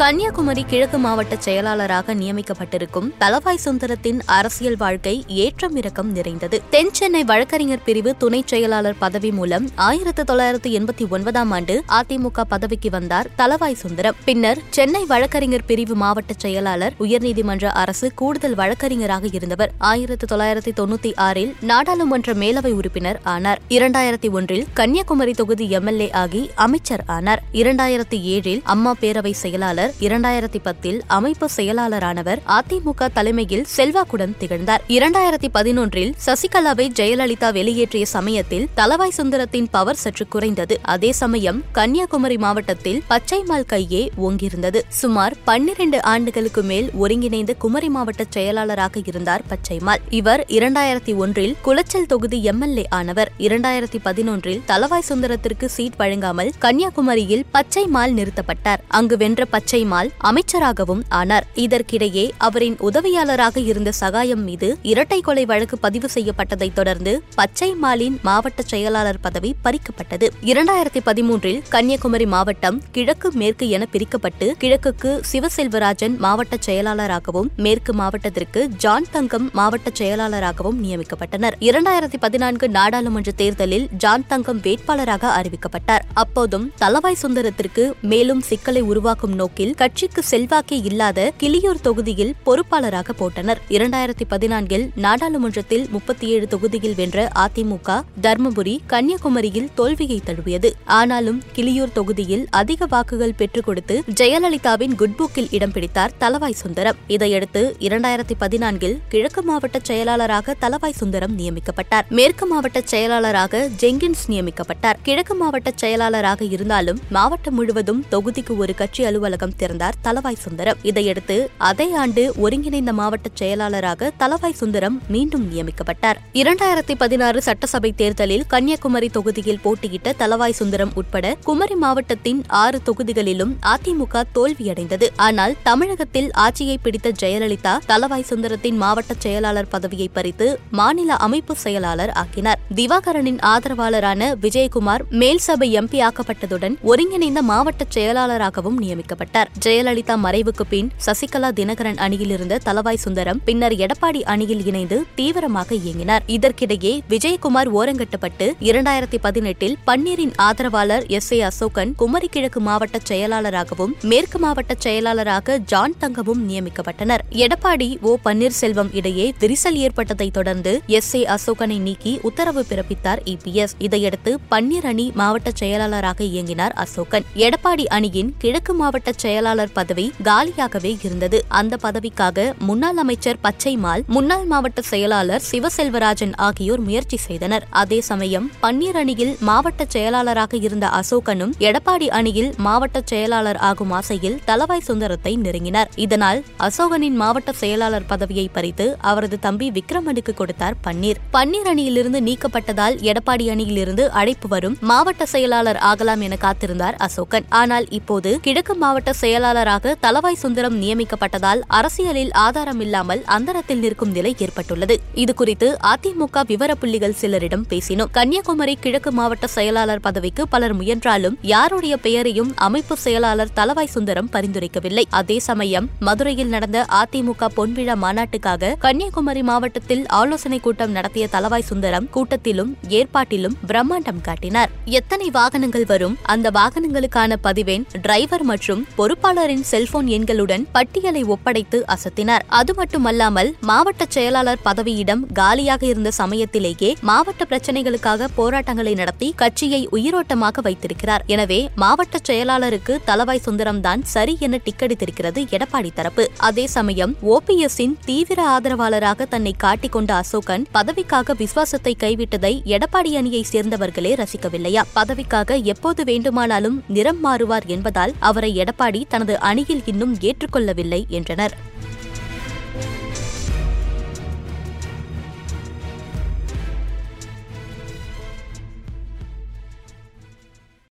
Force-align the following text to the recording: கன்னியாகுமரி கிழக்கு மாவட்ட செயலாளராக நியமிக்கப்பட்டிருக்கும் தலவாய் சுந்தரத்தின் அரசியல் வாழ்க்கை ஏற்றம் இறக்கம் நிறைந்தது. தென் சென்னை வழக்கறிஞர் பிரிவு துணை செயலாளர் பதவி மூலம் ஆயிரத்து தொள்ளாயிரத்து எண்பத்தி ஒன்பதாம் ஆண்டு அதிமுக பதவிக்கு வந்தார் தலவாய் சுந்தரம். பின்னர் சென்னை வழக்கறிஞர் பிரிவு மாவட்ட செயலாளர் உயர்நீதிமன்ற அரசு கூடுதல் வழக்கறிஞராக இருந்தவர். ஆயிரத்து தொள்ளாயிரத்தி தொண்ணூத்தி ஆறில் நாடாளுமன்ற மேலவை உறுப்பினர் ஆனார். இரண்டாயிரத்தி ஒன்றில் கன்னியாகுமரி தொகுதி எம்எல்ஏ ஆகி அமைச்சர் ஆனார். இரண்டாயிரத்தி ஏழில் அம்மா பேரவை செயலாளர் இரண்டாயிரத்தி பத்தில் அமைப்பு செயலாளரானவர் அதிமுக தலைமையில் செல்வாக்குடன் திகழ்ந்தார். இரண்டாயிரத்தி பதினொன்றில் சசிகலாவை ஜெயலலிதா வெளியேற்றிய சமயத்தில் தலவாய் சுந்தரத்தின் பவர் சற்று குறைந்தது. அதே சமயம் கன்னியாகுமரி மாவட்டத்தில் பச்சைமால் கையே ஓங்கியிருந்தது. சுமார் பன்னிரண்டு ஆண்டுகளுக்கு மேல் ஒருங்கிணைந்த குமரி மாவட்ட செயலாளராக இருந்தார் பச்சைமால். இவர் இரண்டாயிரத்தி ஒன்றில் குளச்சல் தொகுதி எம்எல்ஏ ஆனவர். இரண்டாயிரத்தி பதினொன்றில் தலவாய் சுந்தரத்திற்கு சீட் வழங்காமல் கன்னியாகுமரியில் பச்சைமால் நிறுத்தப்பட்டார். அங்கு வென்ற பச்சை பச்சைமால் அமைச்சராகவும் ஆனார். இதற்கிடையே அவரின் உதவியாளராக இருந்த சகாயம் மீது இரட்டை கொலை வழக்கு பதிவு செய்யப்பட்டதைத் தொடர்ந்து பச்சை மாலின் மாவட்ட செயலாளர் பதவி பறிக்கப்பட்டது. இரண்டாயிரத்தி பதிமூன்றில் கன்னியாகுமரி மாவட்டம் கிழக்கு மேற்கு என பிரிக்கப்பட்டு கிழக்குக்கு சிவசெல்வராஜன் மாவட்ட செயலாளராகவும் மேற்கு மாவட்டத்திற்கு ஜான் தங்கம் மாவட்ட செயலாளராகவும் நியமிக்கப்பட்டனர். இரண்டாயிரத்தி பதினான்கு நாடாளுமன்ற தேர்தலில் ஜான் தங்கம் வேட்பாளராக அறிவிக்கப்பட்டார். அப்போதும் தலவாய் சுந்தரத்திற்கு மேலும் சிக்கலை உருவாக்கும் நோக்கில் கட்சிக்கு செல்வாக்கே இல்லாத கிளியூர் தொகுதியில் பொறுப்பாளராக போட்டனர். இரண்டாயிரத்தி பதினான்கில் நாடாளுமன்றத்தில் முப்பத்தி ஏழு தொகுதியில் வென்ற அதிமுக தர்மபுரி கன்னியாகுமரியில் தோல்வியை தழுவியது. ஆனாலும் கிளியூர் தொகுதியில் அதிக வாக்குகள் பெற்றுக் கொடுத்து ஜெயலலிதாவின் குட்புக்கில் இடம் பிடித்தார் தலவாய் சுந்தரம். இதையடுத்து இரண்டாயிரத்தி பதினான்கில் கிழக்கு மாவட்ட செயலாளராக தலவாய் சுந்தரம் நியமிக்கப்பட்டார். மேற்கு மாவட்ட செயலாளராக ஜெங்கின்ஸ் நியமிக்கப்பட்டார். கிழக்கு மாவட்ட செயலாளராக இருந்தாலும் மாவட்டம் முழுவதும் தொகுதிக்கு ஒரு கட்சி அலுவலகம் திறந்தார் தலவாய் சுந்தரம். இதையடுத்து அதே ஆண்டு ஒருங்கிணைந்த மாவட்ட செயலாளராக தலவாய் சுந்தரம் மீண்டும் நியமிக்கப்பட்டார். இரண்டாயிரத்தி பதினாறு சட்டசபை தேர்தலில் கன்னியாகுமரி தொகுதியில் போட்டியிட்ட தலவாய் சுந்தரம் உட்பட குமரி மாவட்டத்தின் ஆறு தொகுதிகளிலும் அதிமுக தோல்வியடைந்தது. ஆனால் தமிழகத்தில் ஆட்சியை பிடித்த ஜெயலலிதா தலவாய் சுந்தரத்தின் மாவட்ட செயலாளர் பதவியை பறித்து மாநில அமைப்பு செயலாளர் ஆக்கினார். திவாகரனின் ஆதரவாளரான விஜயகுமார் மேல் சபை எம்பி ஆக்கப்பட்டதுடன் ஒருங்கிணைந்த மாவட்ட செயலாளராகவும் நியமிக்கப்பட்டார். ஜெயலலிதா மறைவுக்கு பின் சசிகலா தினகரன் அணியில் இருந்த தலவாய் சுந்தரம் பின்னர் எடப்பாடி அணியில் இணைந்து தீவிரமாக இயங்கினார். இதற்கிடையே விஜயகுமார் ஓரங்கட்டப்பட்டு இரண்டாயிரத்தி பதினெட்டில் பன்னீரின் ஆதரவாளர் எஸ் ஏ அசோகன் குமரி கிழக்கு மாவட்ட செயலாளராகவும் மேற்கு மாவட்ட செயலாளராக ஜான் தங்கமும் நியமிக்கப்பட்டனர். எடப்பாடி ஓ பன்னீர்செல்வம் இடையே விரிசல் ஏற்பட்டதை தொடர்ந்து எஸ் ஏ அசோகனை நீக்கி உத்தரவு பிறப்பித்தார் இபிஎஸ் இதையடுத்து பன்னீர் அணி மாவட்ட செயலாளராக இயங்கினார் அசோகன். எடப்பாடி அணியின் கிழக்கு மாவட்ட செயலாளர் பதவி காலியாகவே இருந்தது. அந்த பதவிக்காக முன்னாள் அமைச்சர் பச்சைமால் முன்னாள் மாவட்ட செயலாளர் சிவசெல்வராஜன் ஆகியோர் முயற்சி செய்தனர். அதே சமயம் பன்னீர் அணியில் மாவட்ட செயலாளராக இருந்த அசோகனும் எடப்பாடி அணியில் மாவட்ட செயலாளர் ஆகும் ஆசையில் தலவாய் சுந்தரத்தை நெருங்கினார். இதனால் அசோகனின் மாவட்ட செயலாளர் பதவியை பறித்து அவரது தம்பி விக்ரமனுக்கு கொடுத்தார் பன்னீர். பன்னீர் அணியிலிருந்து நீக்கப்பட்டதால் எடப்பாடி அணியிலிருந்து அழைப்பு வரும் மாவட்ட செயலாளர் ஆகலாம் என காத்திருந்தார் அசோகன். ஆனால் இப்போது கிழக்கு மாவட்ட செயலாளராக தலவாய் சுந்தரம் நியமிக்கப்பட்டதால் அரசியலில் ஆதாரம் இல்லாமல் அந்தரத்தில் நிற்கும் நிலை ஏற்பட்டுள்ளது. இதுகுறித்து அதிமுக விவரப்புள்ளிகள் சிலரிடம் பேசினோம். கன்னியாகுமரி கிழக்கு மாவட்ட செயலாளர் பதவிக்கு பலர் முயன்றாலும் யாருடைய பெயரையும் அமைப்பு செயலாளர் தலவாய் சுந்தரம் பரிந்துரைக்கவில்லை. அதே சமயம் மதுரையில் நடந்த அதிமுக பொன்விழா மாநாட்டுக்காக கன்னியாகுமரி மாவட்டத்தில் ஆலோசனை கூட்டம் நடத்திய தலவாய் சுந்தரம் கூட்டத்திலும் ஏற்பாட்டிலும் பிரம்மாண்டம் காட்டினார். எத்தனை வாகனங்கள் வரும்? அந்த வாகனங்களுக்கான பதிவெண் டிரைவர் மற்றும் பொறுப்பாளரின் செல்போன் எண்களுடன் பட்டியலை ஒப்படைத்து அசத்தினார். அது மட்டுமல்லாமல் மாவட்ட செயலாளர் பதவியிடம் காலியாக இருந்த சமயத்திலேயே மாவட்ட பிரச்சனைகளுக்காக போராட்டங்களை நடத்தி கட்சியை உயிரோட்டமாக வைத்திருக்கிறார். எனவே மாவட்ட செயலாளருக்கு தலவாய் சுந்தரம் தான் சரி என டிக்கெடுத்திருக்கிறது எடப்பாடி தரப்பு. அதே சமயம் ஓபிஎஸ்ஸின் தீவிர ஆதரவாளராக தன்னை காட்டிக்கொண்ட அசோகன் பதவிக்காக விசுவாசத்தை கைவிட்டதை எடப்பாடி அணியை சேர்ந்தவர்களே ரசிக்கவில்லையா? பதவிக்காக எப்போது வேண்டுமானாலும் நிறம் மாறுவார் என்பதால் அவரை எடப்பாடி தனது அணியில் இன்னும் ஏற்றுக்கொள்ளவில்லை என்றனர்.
கன்னியாகுமரி 0.00 0.64
கிழக்கு 0.64 0.98
மாவட்ட 0.98 1.36
செயலாளராக 1.38 2.14
நியமிக்கப்பட்டிருக்கும் 2.14 3.12
தலவாய் 3.20 3.60
சுந்தரத்தின் 3.64 4.20
அரசியல் 4.26 4.76
வாழ்க்கை 4.76 5.24
ஏற்றம் 5.26 5.76
இறக்கம் 5.76 6.12
நிறைந்தது. 6.12 6.62
தென் 6.70 6.88
சென்னை 6.92 7.24
வழக்கறிஞர் 7.24 7.82
பிரிவு 7.84 8.16
துணை 8.16 8.42
செயலாளர் 8.46 8.98
பதவி 8.98 9.32
மூலம் 9.32 9.68
ஆயிரத்து 9.74 10.24
தொள்ளாயிரத்து 10.24 10.70
எண்பத்தி 10.70 11.08
ஒன்பதாம் 11.08 11.50
ஆண்டு 11.50 11.82
அதிமுக 11.88 12.40
பதவிக்கு 12.48 12.90
வந்தார் 12.90 13.26
தலவாய் 13.38 13.74
சுந்தரம். 13.74 14.14
பின்னர் 14.24 14.58
சென்னை 14.70 15.04
வழக்கறிஞர் 15.04 15.64
பிரிவு 15.64 15.94
மாவட்ட 15.94 16.32
செயலாளர் 16.36 16.92
உயர்நீதிமன்ற 17.00 17.64
அரசு 17.64 18.14
கூடுதல் 18.14 18.54
வழக்கறிஞராக 18.54 19.26
இருந்தவர். 19.32 19.72
ஆயிரத்து 19.78 20.36
தொள்ளாயிரத்தி 20.36 20.70
தொண்ணூத்தி 20.76 21.12
ஆறில் 21.16 21.54
நாடாளுமன்ற 21.60 22.32
மேலவை 22.32 22.72
உறுப்பினர் 22.72 23.20
ஆனார். 23.24 23.60
இரண்டாயிரத்தி 23.68 24.30
ஒன்றில் 24.30 24.66
கன்னியாகுமரி 24.72 25.32
தொகுதி 25.32 25.70
எம்எல்ஏ 25.70 26.10
ஆகி 26.10 26.50
அமைச்சர் 26.54 27.04
ஆனார். 27.06 27.42
இரண்டாயிரத்தி 27.52 28.18
ஏழில் 28.34 28.60
அம்மா 28.62 28.94
பேரவை 29.00 29.32
செயலாளர் 29.32 29.88
இரண்டாயிரத்தி 30.00 30.58
பத்தில் 30.62 31.02
அமைப்பு 31.06 31.48
செயலாளரானவர் 31.56 32.38
அதிமுக 32.46 33.08
தலைமையில் 33.12 33.66
செல்வாக்குடன் 33.76 34.36
திகழ்ந்தார். 34.38 34.82
இரண்டாயிரத்தி 34.88 35.48
பதினொன்றில் 35.54 36.12
சசிகலாவை 36.26 36.86
ஜெயலலிதா 37.00 37.52
வெளியேற்றிய 37.52 38.02
சமயத்தில் 38.02 38.68
தலவாய் 38.76 39.16
சுந்தரத்தின் 39.16 39.66
பவர் 39.70 39.96
சற்று 39.96 40.28
குறைந்தது. 40.28 40.80
அதே 40.82 41.12
சமயம் 41.12 41.62
கன்னியாகுமரி 41.72 42.36
மாவட்டத்தில் 42.36 43.02
பச்சைமால் 43.10 43.66
கையே 43.72 44.08
ஓங்கியிருந்தது. 44.22 44.80
சுமார் 44.88 45.36
பன்னிரண்டு 45.44 46.02
ஆண்டுகளுக்கு 46.02 46.62
மேல் 46.62 46.90
ஒருங்கிணைந்த 46.98 47.54
குமரி 47.54 47.88
மாவட்ட 47.88 48.24
செயலாளராக 48.30 49.00
இருந்தார் 49.04 49.42
பச்சைமால். 49.48 50.00
இவர் 50.10 50.44
இரண்டாயிரத்தி 50.48 51.16
ஒன்றில் 51.16 51.56
குளச்சல் 51.62 52.06
தொகுதி 52.06 52.42
எம்எல்ஏ 52.42 52.86
ஆனவர். 52.88 53.32
இரண்டாயிரத்தி 53.38 53.98
பதினொன்றில் 54.04 54.60
தலவாய் 54.68 55.08
சுந்தரத்திற்கு 55.08 55.64
சீட் 55.64 55.96
வழங்காமல் 55.96 56.52
கன்னியாகுமரியில் 56.58 57.44
பச்சைமால் 57.54 58.12
நிறுத்தப்பட்டார். 58.12 58.78
அங்கு 58.88 59.16
வென்ற 59.16 59.44
பச்சை 59.44 59.79
பச்சைமால் 59.80 60.10
அமைச்சராகவும் 60.24 61.02
ஆனார். 61.08 61.46
இதற்கிடையே 61.54 62.30
அவரின் 62.38 62.76
உதவியாளராக 62.76 63.60
இருந்த 63.60 63.92
சகாயம் 63.92 64.42
மீது 64.42 64.78
இரட்டை 64.82 65.20
கொலை 65.20 65.44
வழக்கு 65.44 65.78
பதிவு 65.78 66.08
செய்யப்பட்டதைத் 66.14 66.72
தொடர்ந்து 66.72 67.22
பச்சை 67.34 67.74
மாலின் 67.82 68.20
மாவட்ட 68.22 68.62
செயலாளர் 68.62 69.20
பதவி 69.20 69.54
பறிக்கப்பட்டது. 69.64 70.28
இரண்டாயிரத்தி 70.44 71.00
பதிமூன்றில் 71.06 71.62
கன்னியாகுமரி 71.68 72.26
மாவட்டம் 72.26 72.82
கிழக்கு 72.92 73.32
மேற்கு 73.32 73.68
என 73.68 73.86
பிரிக்கப்பட்டு 73.92 74.54
கிழக்குக்கு 74.60 75.20
சிவசெல்வராஜன் 75.32 76.16
மாவட்ட 76.16 76.56
செயலாளராகவும் 76.60 77.50
மேற்கு 77.56 77.94
மாவட்டத்திற்கு 77.94 78.68
ஜான் 78.68 79.06
தங்கம் 79.10 79.50
மாவட்ட 79.52 79.90
செயலாளராகவும் 79.92 80.84
நியமிக்கப்பட்டனர். 80.84 81.52
இரண்டாயிரத்தி 81.60 82.16
பதினான்கு 82.20 82.68
நாடாளுமன்ற 82.68 83.32
தேர்தலில் 83.32 83.88
ஜான் 83.98 84.26
தங்கம் 84.26 84.60
வேட்பாளராக 84.60 85.42
அறிவிக்கப்பட்டார். 85.42 86.00
அப்போதும் 86.14 86.72
தலவாய் 86.80 87.18
சுந்தரத்திற்கு 87.22 87.92
மேலும் 88.00 88.40
சிக்கலை 88.40 88.80
உருவாக்கும் 88.80 89.32
நோக்கில் 89.32 89.69
கட்சிக்கு 89.74 90.22
செல்வாக்கே 90.30 90.84
இல்லாத 90.84 91.32
கிளியூர் 91.40 91.80
தொகுதியில் 91.80 92.34
பொறுப்பாளராக 92.46 93.12
போட்டனர். 93.18 93.56
இரண்டாயிரத்தி 93.68 94.24
பதினான்கில் 94.30 94.90
நாடாளுமன்றத்தில் 94.94 95.86
முப்பத்தி 95.90 96.28
ஏழு 96.28 96.46
தொகுதியில் 96.46 96.94
வென்ற 96.96 97.30
அதிமுக 97.34 98.02
தர்மபுரி 98.22 98.78
கன்னியாகுமரியில் 98.86 99.68
தோல்வியை 99.74 100.20
தழுவியது. 100.24 100.74
ஆனாலும் 100.84 101.42
கிளியூர் 101.54 101.92
தொகுதியில் 101.92 102.46
அதிக 102.50 102.86
வாக்குகள் 102.86 103.34
பெற்றுக் 103.34 103.64
கொடுத்து 103.64 104.02
ஜெயலலிதாவின் 104.14 104.94
குட்புக்கில் 104.98 105.48
இடம் 105.50 105.72
பிடித்தார் 105.72 106.10
தலவாய் 106.20 106.52
சுந்தரம். 106.52 106.96
இதையடுத்து 107.06 107.76
இரண்டாயிரத்தி 107.80 108.32
பதினான்கில் 108.40 108.98
கிழக்கு 109.08 109.42
மாவட்ட 109.42 109.78
செயலாளராக 109.82 110.56
தலவாய் 110.60 110.92
சுந்தரம் 110.92 111.38
நியமிக்கப்பட்டார். 111.38 112.08
மேற்கு 112.08 112.46
மாவட்ட 112.46 112.80
செயலாளராக 112.84 113.68
ஜெங்கின்ஸ் 113.80 114.28
நியமிக்கப்பட்டார். 114.28 114.94
கிழக்கு 115.02 115.34
மாவட்ட 115.34 115.72
செயலாளராக 115.74 116.44
இருந்தாலும் 116.44 116.98
மாவட்டம் 117.10 117.54
முழுவதும் 117.54 118.04
தொகுதிக்கு 118.10 118.56
ஒரு 118.56 118.74
கட்சி 118.74 119.04
அலுவலகம் 119.04 119.49
திறந்தார் 119.56 119.94
தலவாய் 120.04 120.38
சுந்தரம். 120.38 120.76
இதையடுத்து 120.82 121.50
அதே 121.58 121.92
ஆண்டு 121.92 122.32
ஒருங்கிணைந்த 122.36 122.92
மாவட்ட 122.92 123.28
செயலாளராக 123.34 124.12
தலவாய் 124.18 124.52
சுந்தரம் 124.52 125.02
மீண்டும் 125.08 125.52
நியமிக்கப்பட்டார். 125.52 126.18
இரண்டாயிரத்தி 126.32 126.94
பதினாறு 126.98 127.42
சட்டசபை 127.42 127.92
தேர்தலில் 127.92 128.46
கன்னியாகுமரி 128.46 129.08
தொகுதியில் 129.08 129.60
போட்டியிட்ட 129.62 130.14
தலவாய் 130.18 130.50
சுந்தரம் 130.50 130.90
உட்பட 130.94 131.36
குமரி 131.44 131.74
மாவட்டத்தின் 131.74 132.44
ஆறு 132.48 132.80
தொகுதிகளிலும் 132.86 133.56
அதிமுக 133.62 134.22
தோல்வியடைந்தது. 134.34 135.08
ஆனால் 135.16 135.56
தமிழகத்தில் 135.62 136.32
ஆட்சியை 136.32 136.78
பிடித்த 136.82 137.12
ஜெயலலிதா 137.20 137.78
தலவாய் 137.86 138.28
சுந்தரத்தின் 138.30 138.76
மாவட்ட 138.76 139.14
செயலாளர் 139.18 139.68
பதவியை 139.68 140.08
பறித்து 140.12 140.58
மாநில 140.70 141.14
அமைப்பு 141.14 141.56
செயலாளர் 141.56 142.10
ஆக்கினார். 142.10 142.58
திவாகரனின் 142.74 143.38
ஆதரவாளரான 143.40 144.34
விஜயகுமார் 144.40 145.02
மேல் 145.10 145.38
சபை 145.38 145.78
எம்பி 145.78 146.08
ஆக்கப்பட்டதுடன் 146.08 146.74
ஒருங்கிணைந்த 146.82 147.42
மாவட்ட 147.42 147.84
செயலாளராகவும் 147.88 148.82
நியமிக்கப்பட்டார். 148.82 149.39
ஜெயலலிதா 149.66 150.16
மறைவுக்கு 150.22 150.64
பின் 150.68 150.90
சசிகலா 151.06 151.48
தினகரன் 151.52 151.96
அணியில் 151.96 152.30
இருந்த 152.30 152.58
தலவாய் 152.64 152.96
சுந்தரம் 152.96 153.40
பின்னர் 153.44 153.72
எடப்பாடி 153.72 154.22
அணியில் 154.22 154.66
இணைந்து 154.66 155.04
தீவிரமாக 155.14 155.74
இயங்கினார். 155.74 156.20
இதற்கிடையே 156.26 157.00
விஜயகுமார் 157.08 157.70
ஓரங்கட்டப்பட்டு 157.74 158.52
இரண்டாயிரத்தி 158.60 159.18
பதினெட்டில் 159.20 159.76
பன்னீரின் 159.86 160.32
ஆதரவாளர் 160.36 161.06
எஸ் 161.06 161.32
ஏ 161.32 161.40
அசோகன் 161.40 161.94
குமரி 161.96 162.26
கிழக்கு 162.26 162.60
மாவட்ட 162.60 162.98
செயலாளராகவும் 163.02 163.96
மேற்கு 164.02 164.38
மாவட்ட 164.38 164.74
செயலாளராக 164.78 165.58
ஜான் 165.58 165.94
தங்கமும் 165.98 166.48
நியமிக்கப்பட்டனர். 166.48 167.18
எடப்பாடி 167.30 168.00
ஓ 168.00 168.16
பன்னீர்செல்வம் 168.24 168.94
இடையே 168.94 169.34
விரிசல் 169.40 169.74
ஏற்பட்டதை 169.74 170.30
தொடர்ந்து 170.30 170.80
எஸ் 170.86 171.14
ஏ 171.14 171.24
அசோகனை 171.24 171.78
நீக்கி 171.78 172.18
உத்தரவு 172.22 172.64
பிறப்பித்தார் 172.68 173.20
இபிஎஸ் 173.24 173.74
இதையடுத்து 173.78 174.38
பன்னீர் 174.50 174.86
அணி 174.86 175.10
மாவட்ட 175.14 175.50
செயலாளராக 175.54 176.24
இயங்கினார் 176.24 176.72
அசோகன். 176.72 177.24
எடப்பாடி 177.36 177.86
அணியின் 177.86 178.34
கிழக்கு 178.38 178.74
மாவட்ட 178.74 179.12
செயலாளர் 179.30 179.74
பதவி 179.78 180.04
காலியாகவே 180.28 180.92
இருந்தது. 181.06 181.38
அந்த 181.58 181.74
பதவிக்காக 181.84 182.38
முன்னாள் 182.68 182.98
அமைச்சர் 183.02 183.38
பச்சைமால் 183.44 184.02
முன்னாள் 184.14 184.46
மாவட்ட 184.52 184.80
செயலாளர் 184.92 185.42
சிவசெல்வராஜன் 185.50 186.32
ஆகியோர் 186.46 186.82
முயற்சி 186.86 187.18
செய்தனர். 187.26 187.64
அதே 187.80 187.98
சமயம் 188.08 188.46
பன்னீர் 188.62 188.98
அணியில் 189.00 189.32
மாவட்ட 189.48 189.84
செயலாளராக 189.94 190.56
இருந்த 190.66 190.86
அசோகனும் 190.98 191.52
எடப்பாடி 191.68 192.08
அணியில் 192.18 192.50
மாவட்ட 192.66 192.98
செயலாளர் 193.10 193.60
ஆகும் 193.68 193.92
ஆசையில் 193.98 194.38
தலவாய் 194.48 194.84
சுந்தரத்தை 194.88 195.32
நெருங்கினார். 195.44 195.90
இதனால் 196.04 196.40
அசோகனின் 196.66 197.18
மாவட்ட 197.22 197.52
செயலாளர் 197.62 198.08
பதவியை 198.12 198.46
பறித்து 198.56 198.86
அவரது 199.10 199.38
தம்பி 199.46 199.68
விக்ரமனுக்கு 199.78 200.34
கொடுத்தார் 200.40 200.78
பன்னீர். 200.86 201.20
பன்னீர் 201.36 201.70
அணியிலிருந்து 201.72 202.22
நீக்கப்பட்டதால் 202.28 202.98
எடப்பாடி 203.10 203.46
அணியிலிருந்து 203.54 204.06
அழைப்பு 204.22 204.50
வரும் 204.54 204.76
மாவட்ட 204.92 205.28
செயலாளர் 205.34 205.80
ஆகலாம் 205.90 206.24
என 206.28 206.38
காத்திருந்தார் 206.46 206.98
அசோகன். 207.08 207.48
ஆனால் 207.60 207.88
இப்போது 208.00 208.32
கிழக்கு 208.48 208.76
மாவட்ட 208.84 209.18
செயலாளராக 209.20 209.96
தலவாய் 210.02 210.42
சுந்தரம் 210.42 210.76
நியமிக்கப்பட்டதால் 210.82 211.60
அரசியலில் 211.66 212.32
ஆதாரம் 212.32 212.80
இல்லாமல் 212.80 213.22
அந்தரத்தில் 213.36 213.78
நிற்கும் 213.78 214.10
நிலை 214.10 214.32
ஏற்பட்டுள்ளது. 214.38 214.94
இதுகுறித்து 215.14 215.68
அதிமுக 215.92 216.42
விவரப்புள்ளிகள் 216.50 217.18
சிலரிடம் 217.20 217.64
பேசினோம். 217.68 218.10
கன்னியாகுமரி 218.10 218.74
கிழக்கு 218.80 219.12
மாவட்ட 219.12 219.46
செயலாளர் 219.46 220.00
பதவிக்கு 220.00 220.48
பலர் 220.48 220.74
முயன்றாலும் 220.74 221.36
யாருடைய 221.42 221.96
பெயரையும் 221.96 222.52
அமைப்பு 222.56 222.96
செயலாளர் 222.96 223.52
தலவாய் 223.56 223.92
சுந்தரம் 223.96 224.30
பரிந்துரைக்கவில்லை. 224.32 225.04
அதே 225.10 225.38
சமயம் 225.38 225.88
மதுரையில் 226.00 226.52
நடந்த 226.54 226.86
அதிமுக 227.00 227.48
பொன்விழா 227.56 227.96
மாநாட்டுக்காக 228.04 228.72
கன்னியாகுமரி 228.78 229.42
மாவட்டத்தில் 229.42 230.04
ஆலோசனை 230.08 230.60
கூட்டம் 230.60 230.90
நடத்திய 230.90 231.28
தலவாய் 231.32 231.68
சுந்தரம் 231.70 232.08
கூட்டத்திலும் 232.14 232.72
ஏற்பாட்டிலும் 232.88 233.56
பிரம்மாண்டம் 233.68 234.22
காட்டினார். 234.22 234.70
எத்தனை 234.84 235.30
வாகனங்கள் 235.30 235.88
வரும்? 235.92 236.16
அந்த 236.34 236.50
வாகனங்களுக்கான 236.58 237.36
பதிவெண் 237.46 237.86
டிரைவர் 238.02 238.46
மற்றும் 238.52 238.84
பொறுப்பாளரின் 239.10 239.62
செல்போன் 239.68 240.08
எண்களுடன் 240.16 240.64
பட்டியலை 240.74 241.22
ஒப்படைத்து 241.34 241.78
அசத்தினார். 241.94 242.42
அது 242.58 242.72
மட்டுமல்லாமல் 242.74 243.48
மாவட்ட 243.60 244.04
செயலாளர் 244.08 244.60
பதவியிடம் 244.66 245.22
காலியாக 245.38 245.82
இருந்த 245.86 246.10
சமயத்திலேயே 246.18 246.90
மாவட்ட 247.08 247.44
பிரச்சனைகளுக்காக 247.50 248.28
போராட்டங்களை 248.36 248.92
நடத்தி 248.94 249.28
கட்சியை 249.36 249.80
உயிரோட்டமாக 249.96 250.62
வைத்திருக்கிறார். 250.66 251.24
எனவே 251.26 251.58
மாவட்ட 251.74 252.18
செயலாளருக்கு 252.28 252.96
தலவாய் 253.08 253.42
சுந்தரம் 253.46 253.80
தான் 253.80 254.04
சரி 254.04 254.36
என 254.40 254.60
டிக்கெடுத்திருக்கிறது 254.66 255.42
எடப்பாடி 255.56 255.90
தரப்பு. 255.98 256.26
அதே 256.36 256.66
சமயம் 256.76 257.16
ஓபிஎஸ்ஸின் 257.34 257.96
தீவிர 258.04 258.46
ஆதரவாளராக 258.54 259.28
தன்னை 259.34 259.54
காட்டிக்கொண்ட 259.64 260.14
அசோகன் 260.22 260.66
பதவிக்காக 260.78 261.36
விசுவாசத்தை 261.42 261.96
கைவிட்டதை 262.04 262.54
எடப்பாடி 262.76 263.12
அணியை 263.22 263.42
சேர்ந்தவர்களே 263.52 264.14
ரசிக்கவில்லையா? 264.22 264.84
பதவிக்காக 265.00 265.60
எப்போது 265.74 266.04
வேண்டுமானாலும் 266.12 266.78
நிறம் 266.86 267.22
மாறுவார் 267.26 267.68
என்பதால் 267.76 268.16
அவரை 268.20 268.52
எடப்பாடி 268.62 268.98
தனது 269.08 269.40
அணியில் 269.40 269.82
இன்னும் 269.84 270.16
ஏற்றுக்கொள்ளவில்லை 270.20 271.06
என்றனர். 271.08 271.56